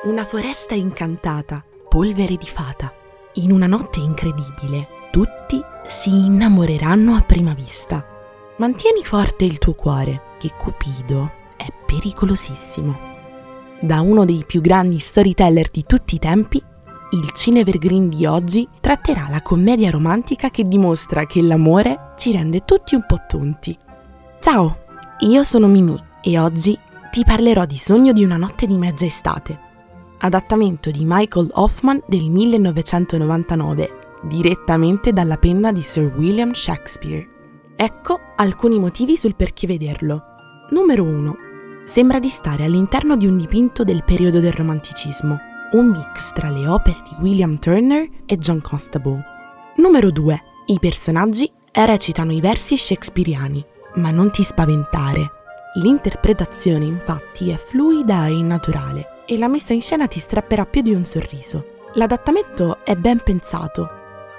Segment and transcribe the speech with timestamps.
[0.00, 2.92] Una foresta incantata, polvere di fata.
[3.34, 8.06] In una notte incredibile, tutti si innamoreranno a prima vista.
[8.58, 12.96] Mantieni forte il tuo cuore, che Cupido è pericolosissimo.
[13.80, 16.62] Da uno dei più grandi storyteller di tutti i tempi,
[17.10, 22.94] il Cinevergreen di oggi tratterà la commedia romantica che dimostra che l'amore ci rende tutti
[22.94, 23.76] un po' tonti.
[24.38, 24.78] Ciao,
[25.20, 26.78] io sono Mimi e oggi
[27.10, 29.66] ti parlerò di Sogno di una notte di mezza estate,
[30.18, 37.26] adattamento di Michael Hoffman del 1999, direttamente dalla penna di Sir William Shakespeare.
[37.76, 40.22] Ecco alcuni motivi sul perché vederlo.
[40.70, 41.36] Numero 1.
[41.86, 45.38] Sembra di stare all'interno di un dipinto del periodo del romanticismo,
[45.72, 49.22] un mix tra le opere di William Turner e John Constable.
[49.76, 50.42] Numero 2.
[50.66, 55.37] I personaggi recitano i versi shakespeariani, ma non ti spaventare.
[55.78, 60.92] L'interpretazione infatti è fluida e naturale e la messa in scena ti strapperà più di
[60.92, 61.76] un sorriso.
[61.94, 63.88] L'adattamento è ben pensato,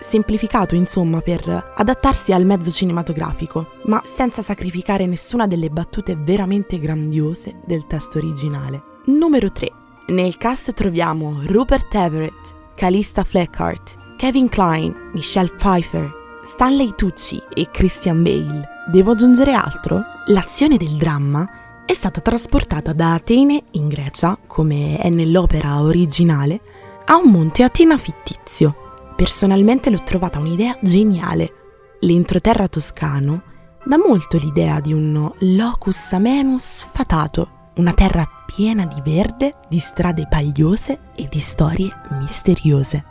[0.00, 7.60] semplificato insomma per adattarsi al mezzo cinematografico, ma senza sacrificare nessuna delle battute veramente grandiose
[7.64, 8.82] del testo originale.
[9.04, 9.70] Numero 3.
[10.08, 16.17] Nel cast troviamo Rupert Everett, Calista Flockhart, Kevin Klein, Michelle Pfeiffer,
[16.48, 18.66] Stanley Tucci e Christian Bale.
[18.86, 20.02] Devo aggiungere altro?
[20.28, 21.46] L'azione del dramma
[21.84, 26.60] è stata trasportata da Atene in Grecia, come è nell'opera originale,
[27.04, 29.12] a un monte Atena fittizio.
[29.14, 31.52] Personalmente l'ho trovata un'idea geniale.
[32.00, 33.42] L'entroterra toscano
[33.84, 40.26] dà molto l'idea di un locus amenus fatato, una terra piena di verde, di strade
[40.26, 43.04] pagliose e di storie misteriose.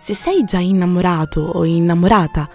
[0.00, 2.48] Se sei già innamorato o innamorata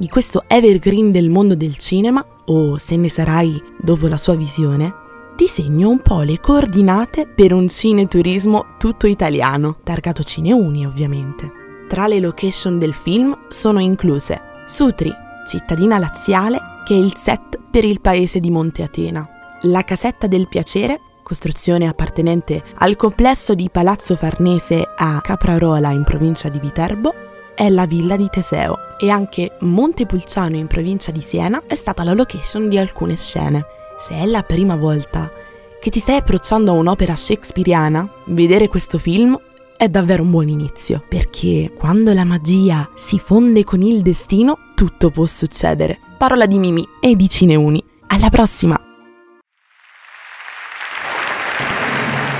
[0.00, 4.94] di questo evergreen del mondo del cinema, o se ne sarai dopo la sua visione,
[5.36, 11.52] ti segno un po' le coordinate per un cineturismo tutto italiano, targato Cineuni ovviamente.
[11.86, 15.12] Tra le location del film sono incluse Sutri,
[15.46, 19.28] cittadina laziale, che è il set per il paese di Monte Atena,
[19.62, 26.48] la Casetta del Piacere, costruzione appartenente al complesso di Palazzo Farnese a Caprarola in provincia
[26.48, 27.12] di Viterbo,
[27.60, 32.14] è la villa di Teseo e anche Montepulciano in provincia di Siena è stata la
[32.14, 33.66] location di alcune scene.
[33.98, 35.30] Se è la prima volta
[35.78, 39.38] che ti stai approcciando a un'opera shakespeariana, vedere questo film
[39.76, 45.10] è davvero un buon inizio, perché quando la magia si fonde con il destino, tutto
[45.10, 45.98] può succedere.
[46.16, 47.84] Parola di Mimi e di Cineuni.
[48.06, 48.80] Alla prossima!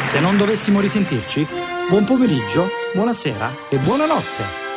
[0.04, 1.47] Se non dovessimo risentirci,
[1.91, 4.69] buon pomeriggio, buonasera e buonanotte.